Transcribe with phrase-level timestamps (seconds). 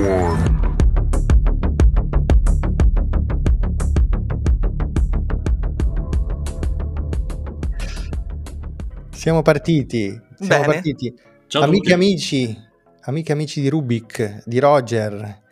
[0.00, 0.64] one.
[9.10, 10.64] Siamo partiti, siamo Bene.
[10.66, 11.14] partiti.
[11.48, 12.56] Ciao a Amiche e amici,
[13.02, 15.42] amiche e amici di Rubik, di Roger,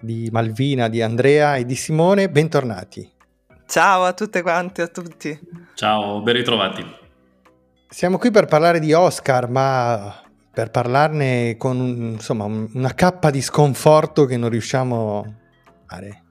[0.00, 3.08] di Malvina, di Andrea e di Simone, bentornati.
[3.66, 5.38] Ciao a tutte quante, a tutti.
[5.74, 6.84] Ciao, ben ritrovati.
[7.88, 10.22] Siamo qui per parlare di Oscar, ma
[10.52, 15.32] per parlarne con un- insomma, un- una cappa di sconforto che non riusciamo a
[15.86, 16.22] fare.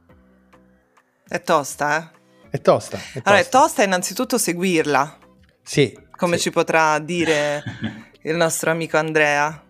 [1.28, 2.18] È tosta, eh?
[2.52, 3.30] È tosta, è tosta.
[3.30, 5.18] Allora, è tosta innanzitutto seguirla,
[5.62, 6.44] Sì, come sì.
[6.44, 7.64] ci potrà dire
[8.24, 9.64] il nostro amico Andrea.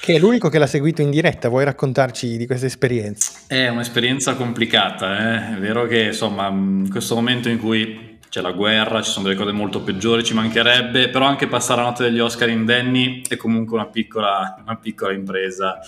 [0.00, 1.48] che è l'unico che l'ha seguito in diretta.
[1.48, 3.32] Vuoi raccontarci di questa esperienza?
[3.46, 5.16] È un'esperienza complicata,
[5.52, 5.54] eh?
[5.54, 9.38] è vero che insomma in questo momento in cui c'è la guerra, ci sono delle
[9.38, 13.76] cose molto peggiori, ci mancherebbe, però anche passare la notte degli Oscar indenni è comunque
[13.76, 15.78] una piccola, una piccola impresa.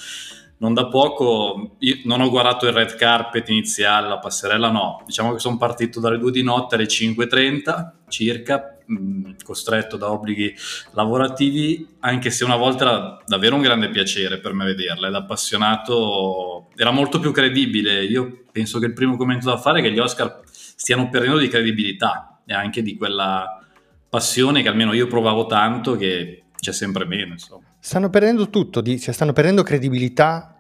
[0.59, 5.33] Non da poco, io non ho guardato il red carpet iniziale, la passerella no, diciamo
[5.33, 10.55] che sono partito dalle 2 di notte alle 5.30 circa, mh, costretto da obblighi
[10.93, 16.69] lavorativi, anche se una volta era davvero un grande piacere per me vederla, ed appassionato
[16.77, 18.05] era molto più credibile.
[18.05, 21.49] Io penso che il primo commento da fare è che gli Oscar stiano perdendo di
[21.49, 23.61] credibilità e anche di quella
[24.09, 27.65] passione che almeno io provavo tanto che c'è sempre meno, insomma.
[27.79, 30.57] Stanno perdendo tutto, di- cioè stanno perdendo credibilità,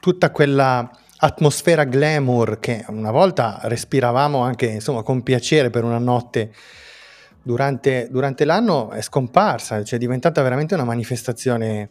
[0.00, 0.90] tutta quella
[1.22, 6.54] atmosfera glamour che una volta respiravamo anche insomma con piacere per una notte
[7.42, 11.90] durante, durante l'anno è scomparsa, cioè è diventata veramente una manifestazione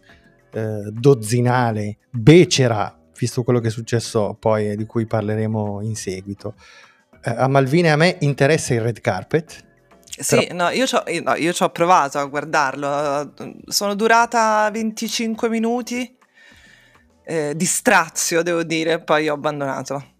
[0.51, 6.55] eh, dozzinale, becera, visto quello che è successo poi e di cui parleremo in seguito.
[7.21, 9.67] Eh, a Malvina e a me interessa il red carpet,
[10.19, 13.33] Sì, no, io ci ho, io- no, io ci ho provato a guardarlo.
[13.67, 16.17] Sono durata 25 minuti
[17.23, 20.17] eh, di strazio, devo dire, poi ho abbandonato.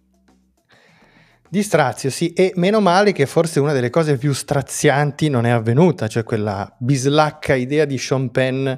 [1.48, 5.50] Di strazio, sì, e meno male che forse una delle cose più strazianti non è
[5.50, 8.70] avvenuta, cioè quella bislacca idea di Sean Penn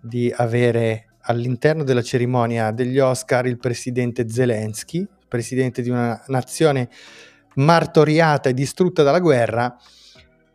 [0.00, 6.88] di avere all'interno della cerimonia degli Oscar il presidente Zelensky, presidente di una nazione
[7.54, 9.76] martoriata e distrutta dalla guerra,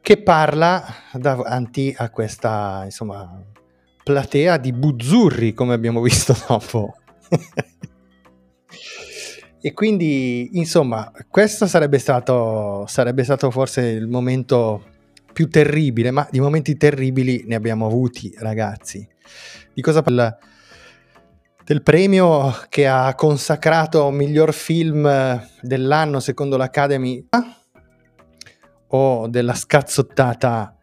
[0.02, 3.44] che parla davanti a questa, insomma,
[4.03, 6.96] platea di buzzurri, come abbiamo visto dopo.
[9.59, 14.96] E quindi, insomma, questo sarebbe stato, sarebbe stato forse il momento
[15.34, 19.06] più terribile, ma di momenti terribili ne abbiamo avuti, ragazzi.
[19.74, 20.38] Di cosa parla?
[21.67, 25.05] Del premio che ha consacrato miglior film
[25.59, 27.28] dell'anno secondo l'Academy
[28.88, 30.73] o della scazzottata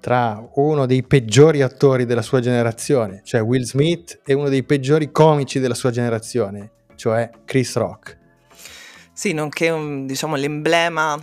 [0.00, 5.12] tra uno dei peggiori attori della sua generazione, cioè Will Smith, e uno dei peggiori
[5.12, 8.18] comici della sua generazione, cioè Chris Rock.
[9.12, 11.16] Sì, nonché un, diciamo l'emblema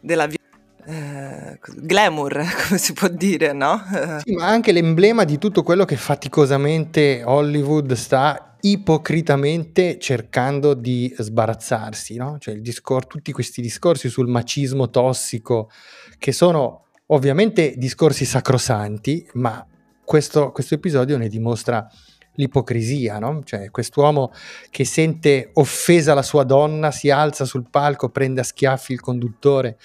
[0.00, 0.38] della vi-
[0.84, 3.82] eh, glamour, come si può dire, no?
[4.24, 12.16] Sì, ma anche l'emblema di tutto quello che faticosamente Hollywood sta ipocritamente cercando di sbarazzarsi,
[12.16, 12.36] no?
[12.38, 15.70] Cioè discor- tutti questi discorsi sul macismo tossico,
[16.18, 19.66] che sono ovviamente discorsi sacrosanti, ma
[20.04, 21.88] questo, questo episodio ne dimostra
[22.34, 23.42] l'ipocrisia, no?
[23.44, 24.32] Cioè quest'uomo
[24.70, 29.76] che sente offesa la sua donna, si alza sul palco, prende a schiaffi il conduttore.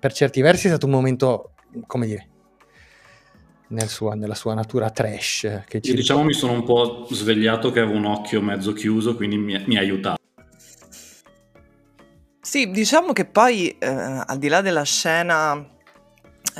[0.00, 1.52] Per certi versi è stato un momento,
[1.86, 2.28] come dire,
[3.68, 5.62] nel suo- nella sua natura trash.
[5.66, 9.14] Che ci Io diciamo mi sono un po' svegliato che avevo un occhio mezzo chiuso,
[9.14, 10.18] quindi mi, mi ha aiutato.
[12.40, 15.68] Sì, diciamo che poi eh, al di là della scena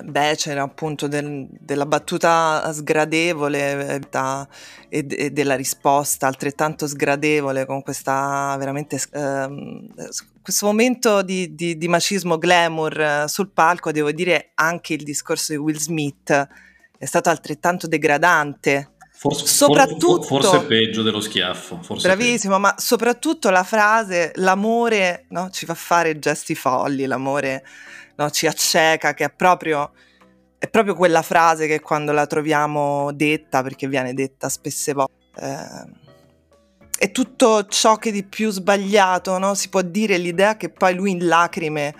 [0.04, 4.00] becera appunto del- della battuta sgradevole eh,
[4.88, 9.86] e, e della risposta altrettanto sgradevole con questa veramente ehm,
[10.42, 15.52] questo momento di, di- di macismo glamour eh, sul palco, devo dire anche il discorso
[15.52, 16.48] di Will Smith
[16.98, 18.89] è stato altrettanto degradante.
[19.20, 21.78] Forse, Soprattutto- forse, peggio dello schiaffo.
[21.82, 27.62] Forse Bravissimo, ma soprattutto la frase l'amore no, ci fa fare gesti folli, l'amore
[28.16, 29.92] no, ci acceca, che è proprio,
[30.56, 35.98] è proprio quella frase che quando la troviamo detta, perché viene detta spesse volte, eh,
[36.96, 39.52] è tutto ciò che di più sbagliato, no?
[39.52, 41.94] si può dire l'idea che poi lui in lacrime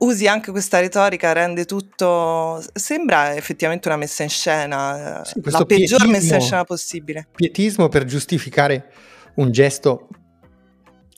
[0.00, 5.66] usi anche questa retorica, rende tutto, sembra effettivamente una messa in scena, Sì, la questo
[5.66, 6.10] peggior pietismo.
[6.10, 7.28] messa in scena possibile.
[7.34, 8.90] pietismo per giustificare
[9.34, 10.08] un gesto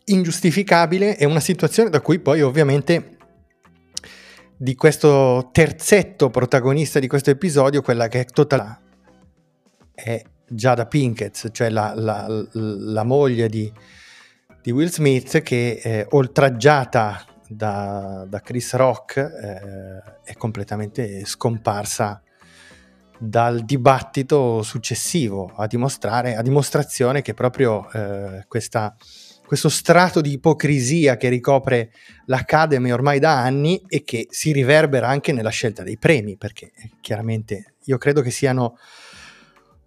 [0.04, 3.16] ingiustificabile e una situazione da cui poi ovviamente
[4.56, 8.80] di questo terzetto protagonista di questo episodio, quella che è totale,
[9.94, 13.72] è Jada Pinkett, cioè la, la, la moglie di,
[14.60, 22.22] di, Will Smith, che eh, oltraggiata da, da, Chris Rock eh, è completamente scomparsa
[23.18, 25.68] dal dibattito successivo a
[26.34, 28.96] a dimostrazione che proprio eh, questa,
[29.46, 31.92] questo strato di ipocrisia che ricopre
[32.26, 36.90] l'Academy ormai da anni e che si riverbera anche nella scelta dei premi, perché eh,
[37.00, 38.76] chiaramente io credo che siano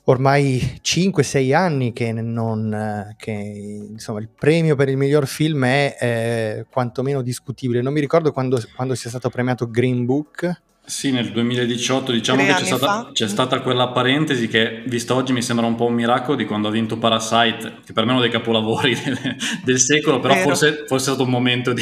[0.06, 6.66] ormai 5-6 anni che, non, che insomma, il premio per il miglior film è eh,
[6.70, 7.82] quantomeno discutibile.
[7.82, 12.54] Non mi ricordo quando, quando sia stato premiato Green Book sì, nel 2018 diciamo Tre
[12.54, 15.96] che c'è stata, c'è stata, quella parentesi che, vista oggi, mi sembra un po' un
[15.96, 19.80] miracolo di quando ha vinto Parasite, che per me è uno dei capolavori del, del
[19.80, 21.82] secolo, però forse, forse, è stato un momento di,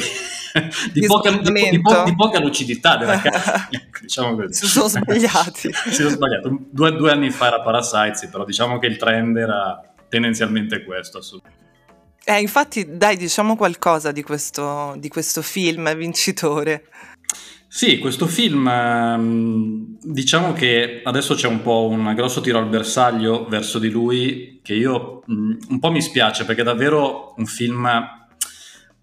[0.93, 3.67] di, di, poca, di, po- poca, lucidità della casa.
[3.69, 4.41] Ecco, diciamo.
[4.49, 5.73] Si sono sbagliati.
[5.73, 6.67] si sono sbagliati.
[6.69, 11.17] Due, due, anni fa era Parasite, sì, però diciamo che il trend era tendenzialmente questo,
[11.17, 11.61] assolutamente.
[12.25, 16.85] Eh, infatti, dai, diciamo qualcosa di questo, di questo film vincitore.
[17.75, 23.47] Sì, questo film ehm, diciamo che adesso c'è un po' un grosso tiro al bersaglio
[23.47, 27.89] verso di lui che io mm, un po' mi spiace perché è davvero un film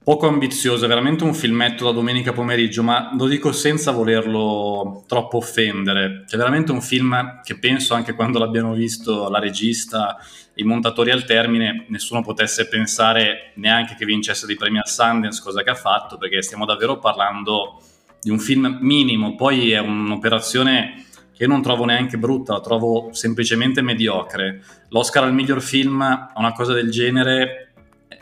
[0.05, 5.38] poco ambizioso, è veramente un filmetto da domenica pomeriggio, ma lo dico senza volerlo troppo
[5.38, 6.25] offendere.
[6.28, 10.16] È veramente un film che penso anche quando l'abbiamo visto la regista,
[10.55, 15.64] i montatori al termine, nessuno potesse pensare neanche che vincesse dei premi al Sundance, cosa
[15.64, 17.81] che ha fatto, perché stiamo davvero parlando
[18.20, 23.08] di un film minimo, poi è un'operazione che io non trovo neanche brutta, la trovo
[23.12, 24.62] semplicemente mediocre.
[24.88, 27.72] L'Oscar al miglior film a una cosa del genere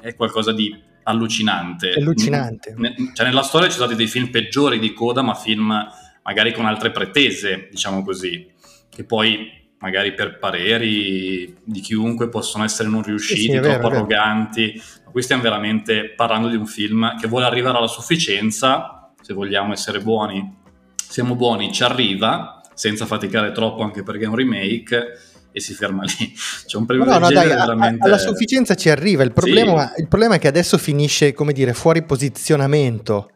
[0.01, 0.73] è qualcosa di
[1.03, 1.95] allucinante.
[1.95, 2.77] allucinante.
[3.15, 5.75] Cioè, nella storia ci sono stati dei film peggiori di coda, ma film
[6.23, 8.47] magari con altre pretese, diciamo così,
[8.89, 13.97] che poi magari per pareri di chiunque possono essere non riusciti, sì, sì, troppo vero,
[13.97, 14.81] arroganti.
[15.07, 19.73] Ma qui stiamo veramente parlando di un film che vuole arrivare alla sufficienza se vogliamo
[19.73, 20.57] essere buoni,
[20.95, 25.19] siamo buoni, ci arriva, senza faticare troppo anche perché è un remake
[25.51, 26.33] e si ferma lì.
[26.67, 28.07] C'è un premio no, no, dai, veramente...
[28.07, 29.23] alla sufficienza ci arriva.
[29.23, 30.03] Il problema, sì.
[30.03, 33.33] il problema, è che adesso finisce, come dire, fuori posizionamento.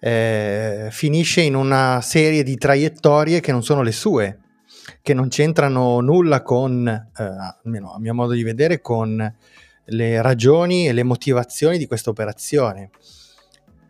[0.00, 4.40] Eh, finisce in una serie di traiettorie che non sono le sue,
[5.00, 7.24] che non c'entrano nulla con, eh,
[7.62, 9.34] almeno a mio modo di vedere, con
[9.84, 12.90] le ragioni e le motivazioni di questa operazione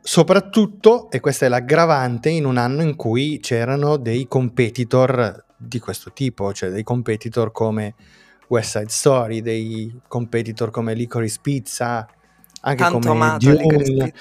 [0.02, 6.12] soprattutto, e questa è l'aggravante, in un anno in cui c'erano dei competitor di questo
[6.12, 7.94] tipo, cioè dei competitor come
[8.48, 12.06] West Side Story, dei competitor come Licorice Pizza,
[12.62, 14.12] anche Tanto come Dune,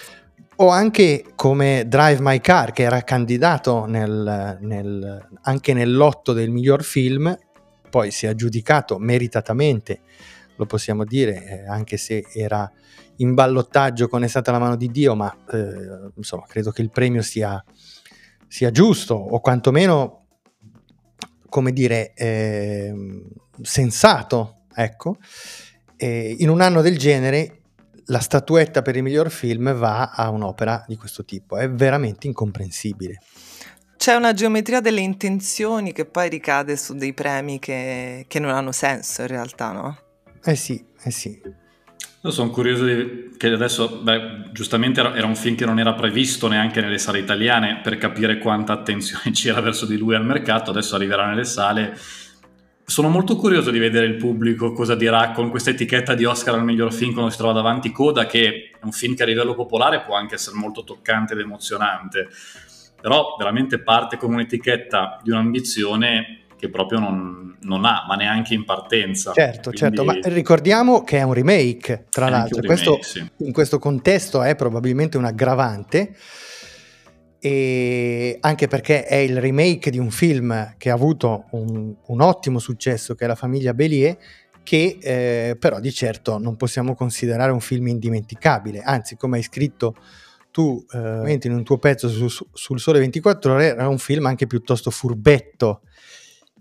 [0.57, 6.83] o anche come Drive My Car, che era candidato nel, nel, anche nell'otto del miglior
[6.83, 7.35] film,
[7.89, 10.01] poi si è aggiudicato meritatamente,
[10.55, 12.71] lo possiamo dire, eh, anche se era
[13.21, 16.89] in ballottaggio con È stata la mano di Dio, ma eh, insomma credo che il
[16.89, 17.63] premio sia,
[18.47, 20.25] sia giusto o quantomeno,
[21.47, 22.93] come dire, eh,
[23.61, 25.17] sensato, ecco.
[25.95, 27.61] E in un anno del genere
[28.05, 33.19] la statuetta per il miglior film va a un'opera di questo tipo, è veramente incomprensibile.
[33.95, 38.71] C'è una geometria delle intenzioni che poi ricade su dei premi che, che non hanno
[38.71, 39.97] senso in realtà, no?
[40.43, 41.39] Eh sì, eh sì.
[42.23, 45.95] Io sono curioso di, che adesso, beh, giustamente era, era, un film che non era
[45.95, 50.69] previsto neanche nelle sale italiane per capire quanta attenzione c'era verso di lui al mercato,
[50.69, 51.97] adesso arriverà nelle sale.
[52.85, 56.63] Sono molto curioso di vedere il pubblico cosa dirà con questa etichetta di Oscar al
[56.63, 60.01] miglior film quando si trova davanti Coda, che è un film che a livello popolare
[60.01, 62.27] può anche essere molto toccante ed emozionante,
[63.01, 68.65] però veramente parte con un'etichetta di un'ambizione che proprio non, non, ha, ma neanche in
[68.65, 69.33] partenza.
[69.33, 69.77] Certo, Quindi...
[69.79, 73.27] certo, ma ricordiamo che è un remake, tra l'altro, remake, questo, sì.
[73.37, 76.15] in questo contesto è probabilmente un aggravante,
[77.39, 82.59] e anche perché è il remake di un film che ha avuto un, un ottimo
[82.59, 84.15] successo, che è La famiglia Bélier,
[84.61, 89.95] che eh, però di certo non possiamo considerare un film indimenticabile, anzi come hai scritto
[90.51, 94.45] tu eh, in un tuo pezzo su, sul Sole 24 ore era un film anche
[94.45, 95.81] piuttosto furbetto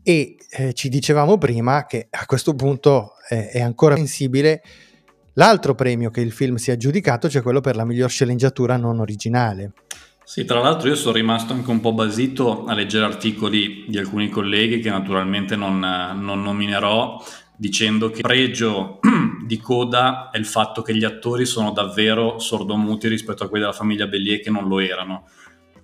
[0.02, 4.62] e eh, ci dicevamo prima che a questo punto eh, è ancora sensibile
[5.35, 9.00] l'altro premio che il film si è aggiudicato, cioè quello per la miglior sceneggiatura non
[9.00, 9.73] originale.
[10.25, 14.28] Sì, tra l'altro io sono rimasto anche un po' basito a leggere articoli di alcuni
[14.28, 17.21] colleghi che naturalmente non, non nominerò,
[17.57, 19.00] dicendo che il pregio
[19.45, 23.76] di Coda è il fatto che gli attori sono davvero sordomuti rispetto a quelli della
[23.76, 25.26] famiglia Bellier che non lo erano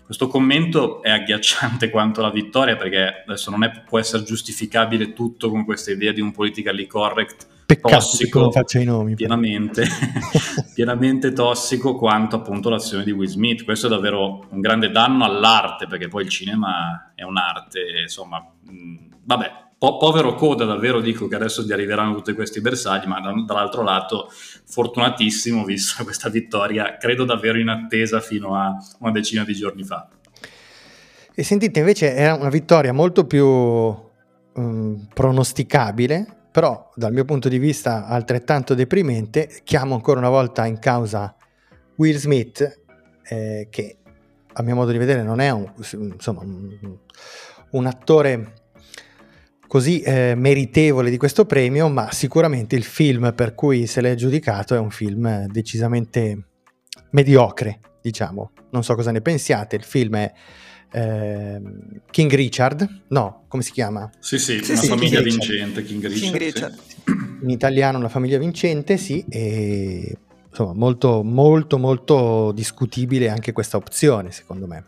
[0.07, 5.51] questo commento è agghiacciante quanto la vittoria perché adesso non è, può essere giustificabile tutto
[5.51, 9.17] con questa idea di un politically correct Peccato tossico, non faccia i nomi.
[9.17, 9.85] Pienamente,
[10.73, 13.65] pienamente tossico quanto appunto l'azione di Will Smith.
[13.65, 18.95] Questo è davvero un grande danno all'arte perché poi il cinema è un'arte, insomma, mh,
[19.25, 23.33] vabbè, po- povero coda davvero dico che adesso gli arriveranno tutti questi bersagli, ma da-
[23.45, 24.31] dall'altro lato
[24.65, 30.09] fortunatissimo visto questa vittoria, credo davvero in attesa fino a una decina di giorni fa.
[31.35, 37.59] E sentite, invece era una vittoria molto più um, pronosticabile però dal mio punto di
[37.59, 41.37] vista altrettanto deprimente, chiamo ancora una volta in causa
[41.97, 42.83] Will Smith,
[43.25, 43.99] eh, che
[44.55, 46.97] a mio modo di vedere non è un, insomma, un,
[47.73, 48.66] un attore
[49.67, 54.75] così eh, meritevole di questo premio, ma sicuramente il film per cui se l'è giudicato
[54.75, 56.45] è un film decisamente
[57.11, 58.53] mediocre, diciamo.
[58.71, 60.33] Non so cosa ne pensiate, il film è
[60.93, 61.61] eh,
[62.11, 64.11] King Richard, no, come si chiama?
[64.19, 66.23] Sì, sì, sì una sì, famiglia King vincente, King Richard.
[66.23, 66.75] King Richard.
[66.75, 66.95] Sì.
[67.43, 70.17] In italiano una famiglia vincente, sì, e
[70.49, 74.85] insomma molto, molto, molto discutibile anche questa opzione, secondo me.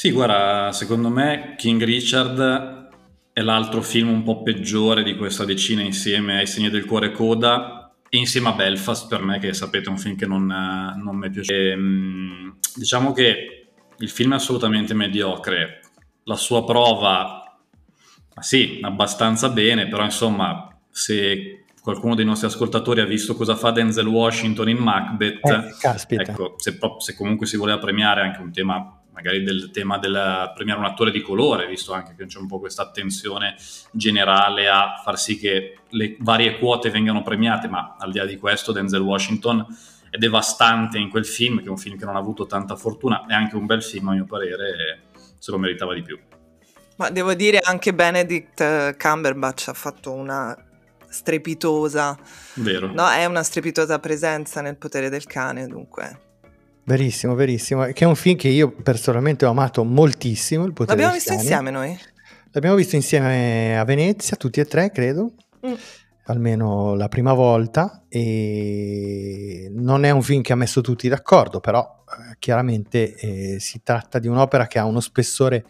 [0.00, 2.88] Sì, guarda, secondo me King Richard
[3.34, 7.94] è l'altro film un po' peggiore di questa decina insieme ai Segni del Cuore Coda
[8.08, 11.28] e insieme a Belfast per me, che sapete è un film che non, non mi
[11.28, 11.52] piace.
[11.54, 15.82] E, ehm, diciamo che il film è assolutamente mediocre,
[16.22, 17.60] la sua prova,
[18.40, 24.06] sì, abbastanza bene, però insomma, se qualcuno dei nostri ascoltatori ha visto cosa fa Denzel
[24.06, 29.42] Washington in Macbeth, eh, ecco, se, se, comunque si voleva premiare anche un tema, magari
[29.42, 32.82] del tema del premiare un attore di colore, visto anche che c'è un po' questa
[32.82, 33.54] attenzione
[33.92, 38.38] generale a far sì che le varie quote vengano premiate, ma al di là di
[38.38, 39.66] questo Denzel Washington
[40.08, 43.26] è devastante in quel film, che è un film che non ha avuto tanta fortuna,
[43.26, 45.02] è anche un bel film a mio parere,
[45.38, 46.18] se lo meritava di più.
[46.96, 50.56] Ma devo dire anche Benedict Cumberbatch ha fatto una
[51.08, 52.18] strepitosa,
[52.54, 52.92] Vero.
[52.92, 56.28] No, è una strepitosa presenza nel potere del cane, dunque.
[56.84, 61.14] Verissimo, verissimo, che è un film che io personalmente ho amato moltissimo, il potere L'abbiamo
[61.14, 61.98] visto insieme noi?
[62.52, 65.34] L'abbiamo visto insieme a Venezia, tutti e tre, credo.
[65.64, 65.74] Mm.
[66.24, 68.04] Almeno la prima volta.
[68.08, 73.82] E non è un film che ha messo tutti d'accordo, però eh, chiaramente eh, si
[73.84, 75.64] tratta di un'opera che ha uno spessore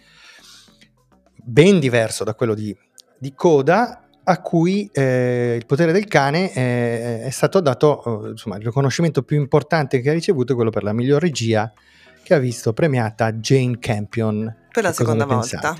[1.37, 2.75] ben diverso da quello di,
[3.19, 8.65] di Coda, a cui eh, il potere del cane è stato dato, eh, insomma, il
[8.65, 11.73] riconoscimento più importante che ha ricevuto è quello per la miglior regia
[12.23, 14.55] che ha visto premiata Jane Campion.
[14.71, 15.77] Per la seconda volta.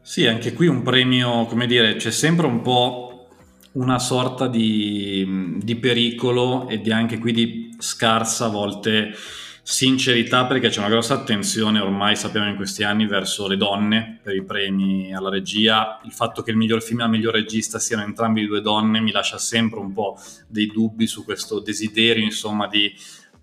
[0.00, 3.28] Sì, anche qui un premio, come dire, c'è sempre un po'
[3.72, 9.12] una sorta di, di, pericolo e di anche qui di scarsa a volte
[9.64, 14.34] sincerità perché c'è una grossa attenzione ormai sappiamo in questi anni verso le donne per
[14.34, 16.00] i premi alla regia.
[16.04, 19.12] Il fatto che il miglior film e la miglior regista siano entrambi due donne mi
[19.12, 22.92] lascia sempre un po' dei dubbi su questo desiderio insomma di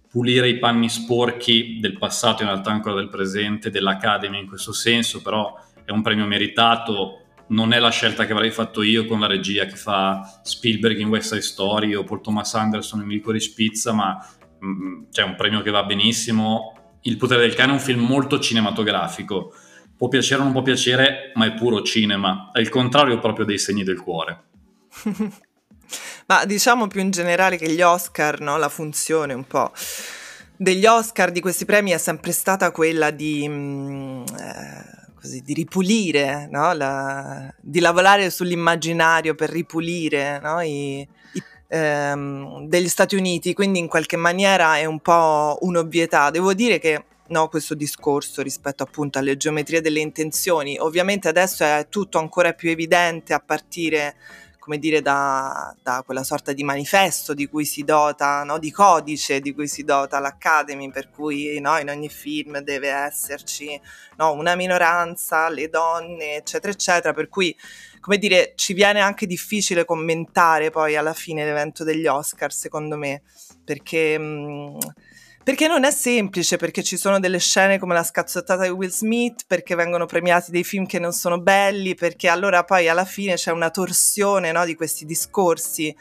[0.09, 5.21] pulire i panni sporchi del passato in realtà ancora del presente dell'Academy in questo senso
[5.21, 7.23] però è un premio meritato.
[7.47, 11.07] Non è la scelta che avrei fatto io con la regia che fa Spielberg in
[11.07, 14.23] West Side Story o Paul Thomas Anderson in Licorice Pizza, ma
[14.59, 16.73] mh, mm, c'è un premio che va benissimo.
[17.01, 19.53] Il potere del cane è un film molto cinematografico.
[19.95, 22.49] Può piacere o non può piacere, ma è puro cinema.
[22.53, 24.43] È il contrario proprio dei segni del cuore.
[26.27, 28.57] ma diciamo più in generale che gli Oscar, no?
[28.57, 29.71] la funzione un po'
[30.55, 33.47] degli Oscar di questi premi è sempre stata quella di...
[33.47, 36.73] Mh, mm, eh, così, di ripulire, no?
[36.73, 40.61] La, di lavorare sull'immaginario per ripulire no?
[40.61, 46.29] I, i, ehm, degli Stati Uniti, quindi in qualche maniera è un po' un'ovvietà.
[46.31, 51.87] Devo dire che no, questo discorso rispetto appunto alle geometrie delle intenzioni, ovviamente adesso è
[51.89, 54.15] tutto ancora più evidente a partire
[54.69, 58.59] come dire, da, da, quella sorta di manifesto di cui si dota, no?
[58.59, 61.79] di codice di cui si dota l'Academy, per cui no?
[61.79, 63.81] in ogni film deve esserci
[64.17, 64.33] no?
[64.33, 67.55] una minoranza, le donne, eccetera, eccetera, per cui
[67.99, 73.23] come dire, ci viene anche difficile commentare poi alla fine l'evento degli Oscar, secondo me,
[73.65, 74.19] perché...
[74.19, 74.77] Mh,
[75.49, 79.45] perché non è semplice, perché ci sono delle scene come la scazzottata di Will Smith,
[79.47, 83.49] perché vengono premiati dei film che non sono belli, perché allora poi alla fine c'è
[83.49, 85.95] una torsione no, di questi discorsi.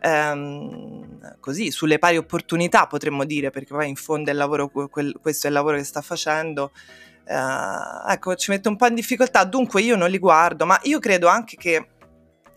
[0.00, 5.46] Ehm, così sulle pari opportunità potremmo dire perché poi in fondo il lavoro, quel, questo
[5.46, 6.70] è il lavoro che sta facendo
[7.26, 10.98] eh, ecco ci mette un po' in difficoltà dunque io non li guardo ma io
[10.98, 11.88] credo anche che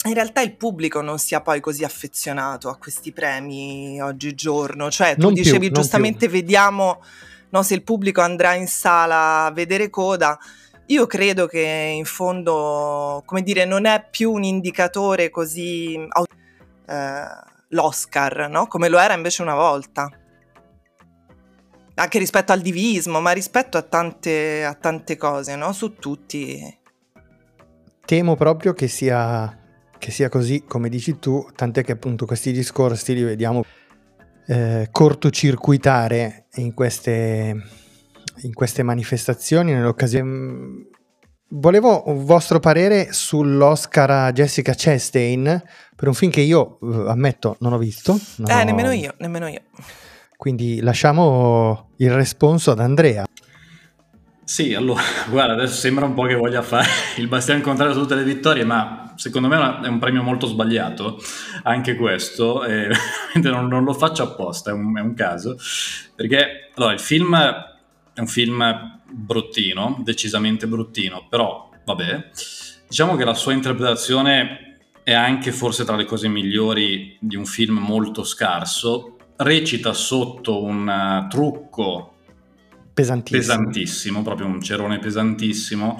[0.06, 5.22] in realtà il pubblico non sia poi così affezionato a questi premi oggigiorno, cioè tu
[5.22, 6.40] non dicevi più, giustamente più.
[6.40, 7.02] vediamo
[7.50, 10.38] no, se il pubblico andrà in sala a vedere coda,
[10.88, 17.24] io credo che in fondo, come dire, non è più un indicatore così eh,
[17.68, 18.68] l'Oscar, no?
[18.68, 20.10] Come lo era invece una volta.
[21.94, 25.74] Anche rispetto al divismo, ma rispetto a tante, a tante cose, no?
[25.74, 26.78] Su tutti.
[28.06, 29.59] Temo proprio che sia,
[30.00, 33.64] che sia così, come dici tu, tant'è che appunto questi discorsi li vediamo
[34.48, 37.78] eh, cortocircuitare in queste
[38.44, 40.88] in queste manifestazioni, nell'occasione.
[41.52, 45.62] Volevo un vostro parere sull'Oscar a Jessica Chastain
[45.96, 48.18] per un film che io, eh, ammetto, non ho visto.
[48.38, 48.64] Non eh, ho...
[48.64, 49.62] nemmeno io, nemmeno io.
[50.38, 53.26] Quindi lasciamo il responso ad Andrea.
[54.44, 56.88] Sì, allora, guarda, adesso sembra un po' che voglia fare
[57.18, 61.22] il bastian contrario su tutte le vittorie, ma secondo me è un premio molto sbagliato,
[61.64, 62.88] anche questo, e
[63.44, 65.58] non, non, lo faccio apposta, è un, è un caso,
[66.16, 72.30] perché allora, il film è un film bruttino, decisamente bruttino, però vabbè.
[72.88, 77.78] Diciamo che la sua interpretazione è anche forse tra le cose migliori di un film
[77.78, 79.18] molto scarso.
[79.36, 82.16] Recita sotto un uh, trucco
[82.94, 83.40] pesantissimo.
[83.40, 85.98] pesantissimo, proprio un cerone pesantissimo,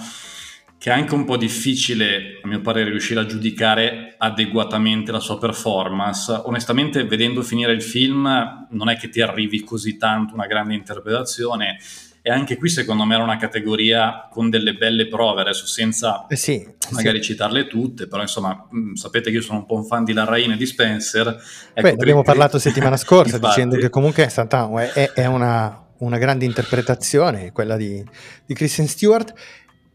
[0.80, 5.38] che è anche un po' difficile, a mio parere, riuscire a giudicare adeguatamente la sua
[5.38, 6.32] performance.
[6.46, 11.78] Onestamente, vedendo finire il film, non è che ti arrivi così tanto una grande interpretazione
[12.22, 16.36] e anche qui secondo me era una categoria con delle belle prove, adesso senza eh
[16.36, 17.32] sì, magari sì.
[17.32, 20.14] citarle tutte, però insomma mh, mm, sapete che io sono un po' un fan di
[20.14, 21.28] Larraine e di Spencer.
[21.74, 26.18] Ecco, Beh, abbiamo parlato settimana scorsa dicendo che comunque è stata è, è una, una,
[26.18, 28.04] grande interpretazione, quella di,
[28.46, 29.34] di Kristen Stewart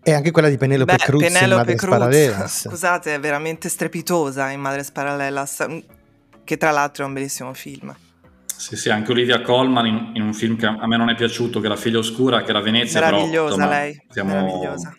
[0.05, 2.69] e anche quella di Penelope Beh, Cruz Penelope in Madres Cruz, Paralelas.
[2.69, 5.67] Scusate, è veramente strepitosa in Madres Paralelas,
[6.45, 7.95] che tra l'altro è un bellissimo film.
[8.57, 11.59] Sì, sì, anche Olivia Colman in, in, un film che a me non è piaciuto,
[11.61, 13.01] che era Figlia Oscura, che era Venezia.
[13.01, 14.35] Meravigliosa però, insomma, lei, siamo...
[14.35, 14.95] meravigliosa.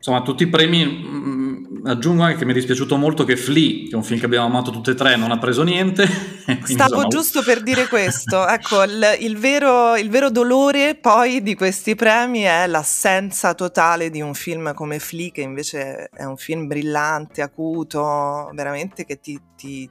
[0.00, 3.84] Insomma, tutti i premi, mh, mm, aggiungo anche che mi è dispiaciuto molto che Flea,
[3.84, 6.06] che è un film che abbiamo amato tutte e tre, non ha preso niente.
[6.64, 7.06] Stavo insomma...
[7.08, 12.40] giusto per dire questo, ecco, il, il, vero, il vero dolore poi di questi premi
[12.40, 18.50] è l'assenza totale di un film come Flea, che invece è un film brillante, acuto,
[18.54, 19.38] veramente che ti...
[19.54, 19.90] ti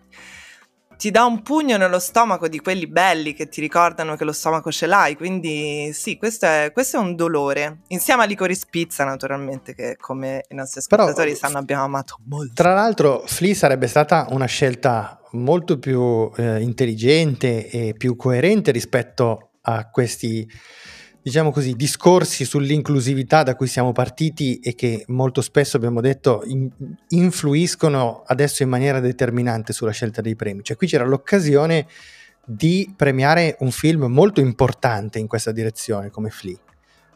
[1.00, 4.70] ti dà un pugno nello stomaco di quelli belli che ti ricordano che lo stomaco
[4.70, 7.84] ce l'hai, quindi sì, questo è, questo è un dolore.
[7.88, 12.52] Insieme a Licorice Pizza, naturalmente, che come i nostri ascoltatori Però, sanno abbiamo amato molto.
[12.54, 19.52] Tra l'altro, Flea sarebbe stata una scelta molto più eh, intelligente e più coerente rispetto
[19.62, 20.46] a questi
[21.22, 26.70] diciamo così, discorsi sull'inclusività da cui siamo partiti e che molto spesso abbiamo detto in,
[27.10, 30.64] influiscono adesso in maniera determinante sulla scelta dei premi.
[30.64, 31.88] Cioè qui c'era l'occasione
[32.46, 36.58] di premiare un film molto importante in questa direzione come Flea,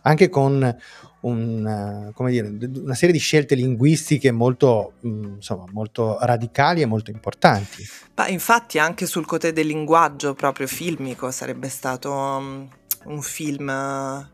[0.02, 0.78] anche con
[1.22, 7.84] un, dire, una serie di scelte linguistiche molto, insomma, molto radicali e molto importanti.
[8.16, 12.68] Ma infatti anche sul cotè del linguaggio proprio filmico sarebbe stato
[13.06, 13.66] un film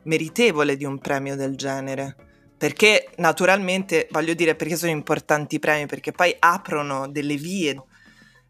[0.03, 2.15] meritevole di un premio del genere.
[2.57, 5.85] Perché naturalmente, voglio dire, perché sono importanti i premi?
[5.85, 7.81] Perché poi aprono delle vie.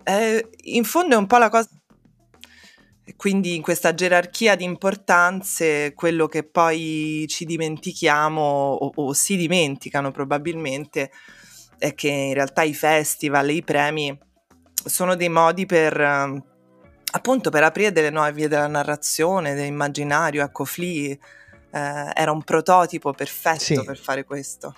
[0.04, 1.70] Eh, in fondo è un po' la cosa
[3.16, 10.12] quindi in questa gerarchia di importanze quello che poi ci dimentichiamo o, o, si dimenticano
[10.12, 11.12] probabilmente
[11.78, 14.18] è che in realtà i festival e i premi
[14.86, 16.48] sono dei modi per
[17.12, 21.17] appunto per aprire delle nuove vie della narrazione, dell'immaginario, ecco Flea
[21.72, 23.84] eh, era un prototipo perfetto sì.
[23.84, 24.76] per fare questo.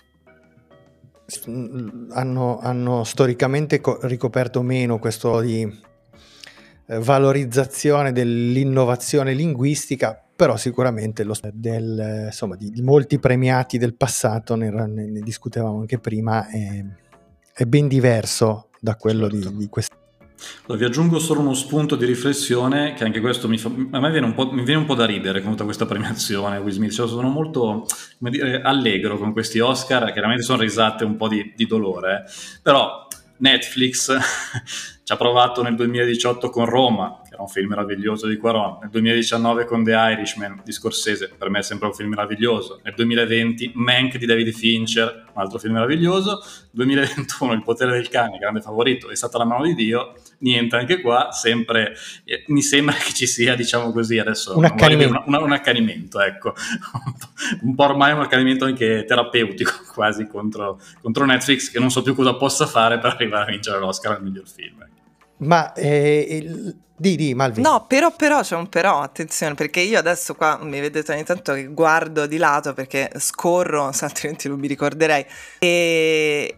[2.09, 5.61] Hanno, hanno storicamente co- ricoperto meno questo di
[6.87, 14.55] eh, valorizzazione dell'innovazione linguistica, però sicuramente lo, del, insomma, di, di, molti premiati del passato,
[14.55, 16.83] ne, ne, discutevamo anche prima, è,
[17.53, 19.49] è, ben diverso da quello certo.
[19.51, 20.00] di, di questa allora,
[20.67, 24.25] vi aggiungo solo uno spunto di riflessione che anche questo mi fa, a me viene
[24.25, 27.29] un, po', viene un po' da ridere con tutta questa premiazione Will Smith, cioè, sono
[27.29, 27.85] molto
[28.19, 32.25] dire, allegro con questi Oscar, chiaramente sono risate un po' di, di dolore,
[32.61, 34.15] però Netflix
[35.11, 38.89] ci ha provato nel 2018 con Roma, che era un film meraviglioso di Quaron, nel
[38.91, 43.73] 2019 con The Irishman di Scorsese, per me è sempre un film meraviglioso, nel 2020
[43.75, 49.09] Mank di David Fincher, un altro film meraviglioso, 2021 Il potere del cane, grande favorito,
[49.09, 51.93] è stata la mano di Dio, niente anche qua, sempre,
[52.23, 56.53] eh, mi sembra che ci sia, diciamo così, adesso un accanimento, una, un accanimento ecco,
[57.63, 62.15] un po' ormai un accanimento anche terapeutico quasi contro, contro Netflix, che non so più
[62.15, 64.87] cosa possa fare per arrivare a vincere l'Oscar al miglior film.
[65.41, 67.63] Ma eh, di, di, Malvin.
[67.63, 71.53] No, però, però c'è un però, attenzione, perché io adesso qua mi vedete ogni tanto
[71.53, 75.25] che guardo di lato perché scorro, altrimenti non mi ricorderei.
[75.57, 76.57] E,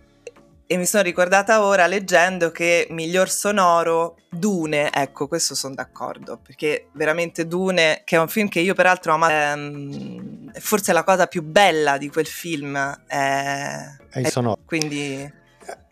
[0.68, 6.88] e mi sono ricordata ora leggendo che miglior sonoro Dune, ecco, questo sono d'accordo, perché
[6.92, 11.28] veramente Dune, che è un film che io peraltro ho amato, ehm, forse la cosa
[11.28, 13.78] più bella di quel film è,
[14.10, 14.60] è il sonoro.
[14.66, 15.42] Quindi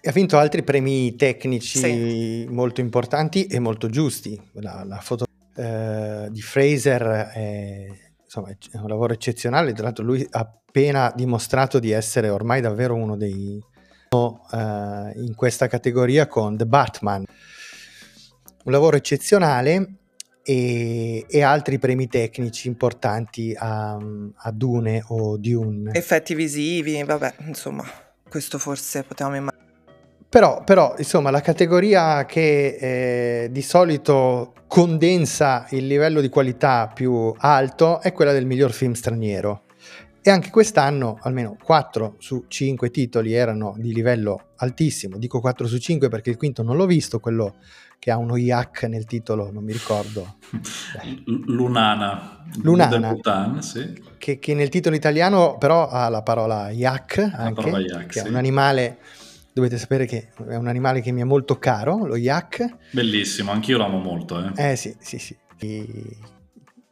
[0.04, 2.48] ha vinto altri premi tecnici sì.
[2.50, 4.40] molto importanti e molto giusti.
[4.54, 7.88] La, la foto eh, di Fraser è,
[8.24, 9.74] insomma, è, un lavoro eccezionale.
[9.74, 13.62] Tra l'altro, lui ha appena dimostrato di essere ormai davvero uno dei
[14.10, 17.24] uh, in questa categoria con The Batman.
[18.64, 19.96] Un lavoro eccezionale
[20.44, 25.92] e, e altri premi tecnici importanti a, a Dune o Dune.
[25.94, 27.84] Effetti visivi, vabbè, insomma,
[28.30, 29.61] questo forse potevamo immaginare.
[30.32, 37.36] Però, però, insomma, la categoria che eh, di solito condensa il livello di qualità più
[37.38, 39.64] alto è quella del miglior film straniero.
[40.22, 45.18] E anche quest'anno almeno 4 su 5 titoli erano di livello altissimo.
[45.18, 47.56] Dico 4 su 5 perché il quinto non l'ho visto, quello
[48.00, 50.38] che ha uno yak nel titolo, non mi ricordo.
[51.26, 52.46] Lunana.
[52.62, 53.12] Lunana.
[53.12, 54.02] Bhutan, sì.
[54.18, 58.26] che, che, nel titolo italiano però ha la parola yak, anche, parola yak che sì.
[58.26, 58.98] è un animale
[59.54, 62.78] dovete sapere che è un animale che mi è molto caro, lo yak.
[62.92, 64.54] Bellissimo, anch'io lo amo molto.
[64.56, 65.36] Eh, eh sì, sì, sì.
[65.60, 66.18] E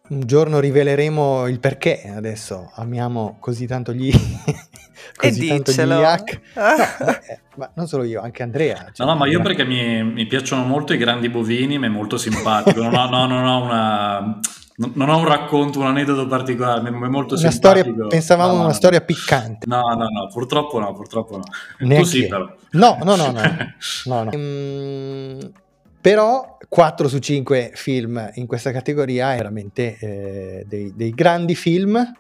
[0.10, 4.12] un giorno riveleremo il perché adesso amiamo così tanto gli,
[5.16, 6.42] così tanto gli yak.
[6.60, 8.90] No, eh, ma non solo io, anche Andrea.
[8.92, 11.90] Cioè, no, no, ma io perché mi, mi, piacciono molto i grandi bovini, mi è
[11.90, 12.82] molto simpatico.
[12.82, 14.40] non, ho, no, non ho
[14.80, 18.74] non ho un racconto, un aneddoto particolare, è molto una storia, pensavamo no, una no.
[18.74, 19.66] storia piccante.
[19.68, 21.44] No, no, no, purtroppo no, purtroppo no.
[21.80, 22.50] Neanche tu sì, però.
[22.72, 24.32] No, no, no, no.
[24.32, 25.52] Ehm,
[26.00, 32.14] però 4 su 5 film in questa categoria è veramente eh, dei, dei grandi film.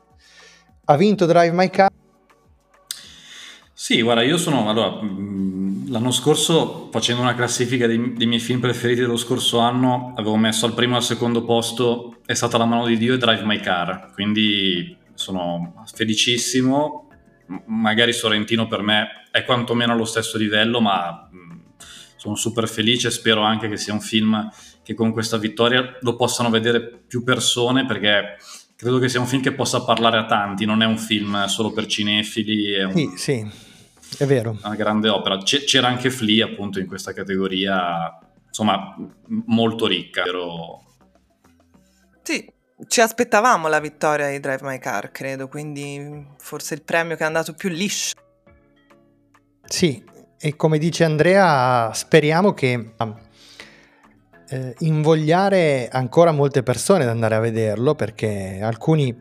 [0.85, 1.89] Ha vinto Drive My Car.
[3.71, 4.69] Sì, guarda, io sono...
[4.69, 5.58] Allora, mm,
[5.89, 10.65] l'anno scorso, facendo una classifica dei, dei, miei film preferiti dello scorso anno, avevo messo
[10.65, 13.59] al primo e al secondo posto È stata la mano di Dio e Drive My
[13.59, 17.07] Car, quindi sono felicissimo.
[17.65, 21.59] Magari Sorrentino per me è quantomeno allo stesso livello, ma mm,
[22.15, 23.09] sono super felice.
[23.09, 24.47] Spero anche che sia un film
[24.83, 28.37] che con questa vittoria lo possano vedere più persone, perché
[28.75, 31.71] credo che sia un film che possa parlare a tanti, non è un film solo
[31.71, 32.73] per cinefili.
[32.73, 32.93] È un...
[32.93, 33.67] Sì, sì
[34.19, 34.57] è vero.
[34.61, 35.37] Una grande opera.
[35.37, 38.95] C- c'era anche Flea appunto in questa categoria, insomma,
[39.45, 40.23] molto ricca.
[40.23, 40.77] Però...
[42.21, 42.51] Sì,
[42.87, 47.27] ci aspettavamo la vittoria di Drive My Car, credo, quindi forse il premio che è
[47.27, 48.15] andato più liscio.
[49.65, 50.03] Sì,
[50.37, 52.93] e come dice Andrea, speriamo che
[54.49, 59.17] eh, invogliare ancora molte persone ad andare a vederlo, perché alcuni,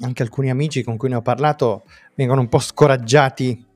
[0.00, 1.84] anche alcuni amici con cui ne ho parlato,
[2.14, 3.72] vengono un po' scoraggiati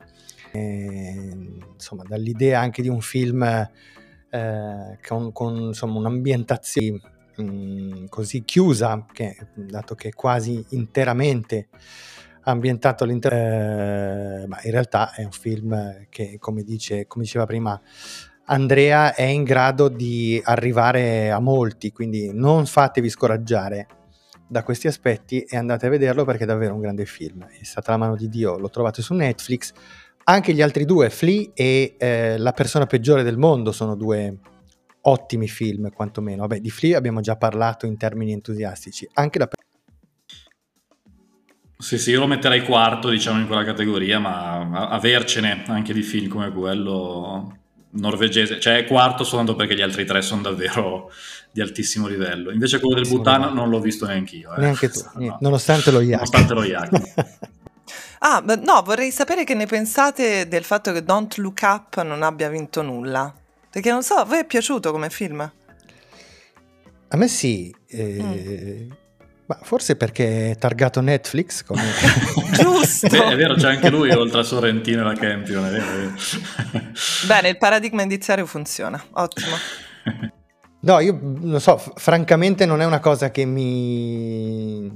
[0.52, 7.00] eh, insomma, dall'idea anche di un film eh, con, con insomma, un'ambientazione
[7.36, 11.68] mh, mm, così chiusa, che, dato che è quasi interamente
[12.42, 13.38] ambientato all'interno,
[14.42, 17.80] eh, ma in realtà è un film che, come, dice, come diceva prima
[18.50, 23.86] Andrea, è in grado di arrivare a molti, quindi non fatevi scoraggiare
[24.48, 27.46] da questi aspetti e andate a vederlo perché è davvero un grande film.
[27.46, 29.72] È stata la mano di Dio, lo trovate su Netflix,
[30.28, 34.38] anche gli altri due, Flea e eh, La persona peggiore del mondo, sono due
[35.02, 36.42] ottimi film, quantomeno.
[36.42, 39.08] Vabbè, di Flea abbiamo già parlato in termini entusiastici.
[39.14, 39.48] Anche la
[41.80, 46.28] sì, sì, io lo metterei quarto, diciamo, in quella categoria, ma avercene anche di film
[46.28, 47.56] come quello
[47.90, 51.10] norvegese, cioè è quarto soltanto perché gli altri tre sono davvero
[51.52, 52.50] di altissimo livello.
[52.50, 54.54] Invece quello del Bhutan non l'ho visto neanche io.
[54.54, 54.60] Eh.
[54.60, 55.38] Neanche tu, no.
[55.40, 56.14] nonostante lo yak.
[56.16, 57.38] Nonostante lo yak.
[58.20, 62.48] Ah, no, vorrei sapere che ne pensate del fatto che Don't Look Up non abbia
[62.48, 63.32] vinto nulla.
[63.70, 65.40] Perché non so, a voi è piaciuto come film?
[67.08, 67.74] A me sì.
[67.86, 68.90] Eh, mm.
[69.46, 71.64] Ma forse perché è targato Netflix.
[71.64, 71.82] Come...
[72.52, 73.08] Giusto.
[73.08, 75.64] Beh, è vero, c'è anche lui oltre a Sorrentino e la Campion.
[75.64, 76.12] È vero, è vero.
[77.26, 79.02] Bene, il paradigma indiziario funziona.
[79.12, 79.56] Ottimo.
[80.88, 84.86] No, io non so, francamente non è una cosa che mi,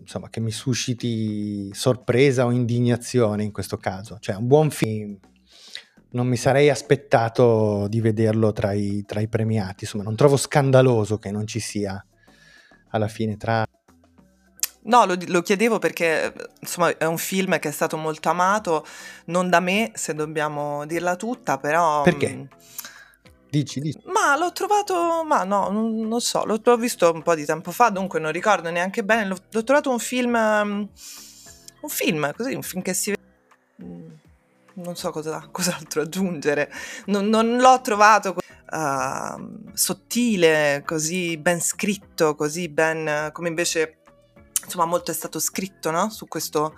[0.00, 4.16] insomma, che mi susciti sorpresa o indignazione in questo caso.
[4.18, 5.18] Cioè, un buon film,
[6.12, 9.84] non mi sarei aspettato di vederlo tra i, tra i premiati.
[9.84, 12.02] Insomma, non trovo scandaloso che non ci sia
[12.88, 13.66] alla fine tra
[14.86, 18.86] No, lo, lo, chiedevo perché insomma è un film che è stato molto amato,
[19.26, 22.02] non da me, se dobbiamo dirla tutta, però...
[22.02, 22.28] Perché?
[22.28, 22.48] Mh,
[23.48, 24.00] Dici, dici.
[24.06, 27.70] Ma l'ho trovato, ma no, non, non so, l'ho, l'ho visto un po' di tempo
[27.70, 29.26] fa, dunque non ricordo neanche bene.
[29.26, 30.88] L'ho, l'ho trovato un film, um,
[31.80, 33.22] un film così, un film che si vede.
[33.82, 34.08] Mm,
[34.74, 36.70] non so cosa, cos'altro aggiungere.
[37.06, 43.98] Non, non l'ho trovato uh, sottile, così ben scritto, così ben come invece
[44.64, 46.10] insomma molto è stato scritto no?
[46.10, 46.74] su questo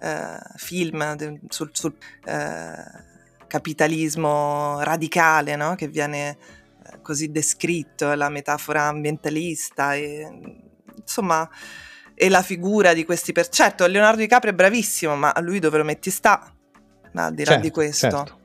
[0.00, 1.94] uh, film, sul, sul
[2.26, 3.08] uh,
[3.50, 5.74] capitalismo radicale no?
[5.74, 6.38] che viene
[6.86, 10.28] eh, così descritto, la metafora ambientalista e
[10.96, 11.48] insomma
[12.14, 15.78] e la figura di questi per certo Leonardo DiCaprio è bravissimo ma a lui dove
[15.78, 16.54] lo metti sta
[17.12, 18.38] ma al di là certo, di questo certo.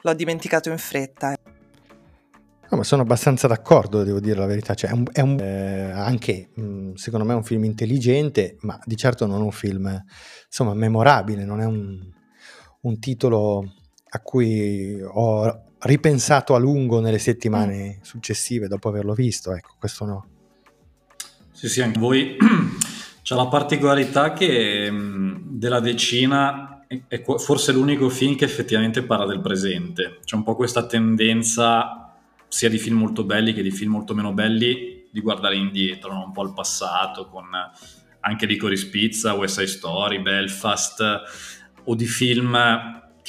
[0.00, 1.34] l'ho dimenticato in fretta
[2.72, 4.74] No, ma sono abbastanza d'accordo, devo dire la verità.
[4.74, 8.96] Cioè, è un, è un eh, anche, mh, secondo me, un film intelligente, ma di
[8.96, 10.04] certo non un film,
[10.44, 11.44] insomma, memorabile.
[11.44, 11.98] Non è un,
[12.82, 13.72] un titolo
[14.10, 18.02] a cui ho ripensato a lungo nelle settimane mm.
[18.02, 19.52] successive dopo averlo visto.
[19.54, 20.26] Ecco, questo no.
[21.52, 22.36] Sì, sì, anche voi.
[23.22, 30.18] C'è la particolarità che della decina è forse l'unico film che effettivamente parla del presente.
[30.24, 32.16] C'è un po' questa tendenza
[32.48, 36.24] sia di film molto belli che di film molto meno belli, di guardare indietro, no?
[36.24, 37.46] un po' al passato, con
[38.20, 41.00] anche Licorice Pizza, West Side Story, Belfast,
[41.84, 42.56] o di film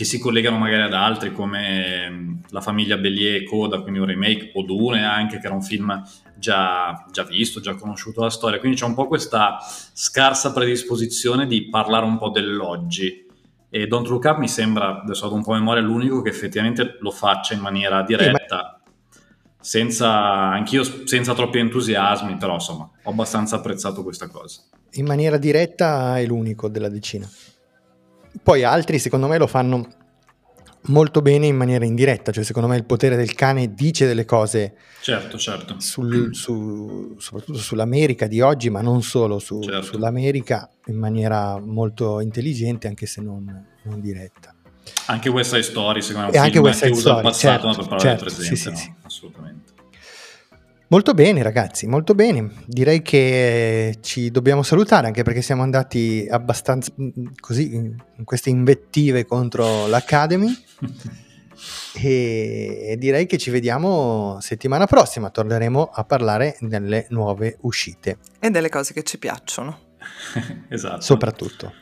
[0.01, 4.49] che si collegano magari ad altri come La famiglia Bellier e Coda, quindi un remake,
[4.55, 6.03] o Dune anche, che era un film
[6.37, 8.57] già, già visto, già conosciuto la storia.
[8.57, 9.59] Quindi c'è un po' questa
[9.93, 13.27] scarsa predisposizione di parlare un po' dell'oggi.
[13.69, 16.97] E Don't Look Up mi sembra, adesso vado un po' a memoria, l'unico che effettivamente
[16.99, 18.81] lo faccia in maniera diretta
[19.59, 20.09] senza,
[20.49, 24.63] anch'io senza troppi entusiasmi, però insomma ho abbastanza apprezzato questa cosa.
[24.93, 27.29] In maniera diretta è l'unico della decina.
[28.41, 29.87] Poi altri secondo me lo fanno
[30.85, 34.75] molto bene in maniera indiretta, cioè secondo me il potere del cane dice delle cose
[35.01, 35.75] certo, certo.
[35.79, 39.83] Sul, su, soprattutto sull'America di oggi, ma non solo su, certo.
[39.83, 44.55] sull'America in maniera molto intelligente, anche se non, non diretta.
[45.07, 47.67] Anche West Side Story, secondo me, è un e anche che usa il passato certo,
[47.67, 48.75] per parlare certo, presente, sì, no?
[48.75, 49.50] sì, assolutamente.
[50.91, 52.51] Molto bene ragazzi, molto bene.
[52.65, 58.49] Direi che ci dobbiamo salutare anche perché siamo andati abbastanza mm, mm, così in queste
[58.49, 60.53] invettive contro l'Academy.
[61.95, 65.29] e direi che ci vediamo settimana prossima.
[65.29, 68.17] Torneremo a parlare delle nuove uscite.
[68.39, 69.95] E delle cose che ci piacciono.
[70.67, 70.99] esatto.
[70.99, 71.73] Soprattutto.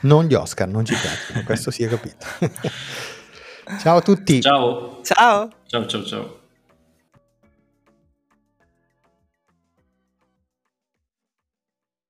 [0.00, 2.26] Non gli Oscar, non ci piacciono, questo si è capito.
[3.78, 4.40] ciao a tutti.
[4.40, 4.98] Ciao.
[5.04, 5.50] Ciao.
[5.66, 6.39] Ciao ciao ciao.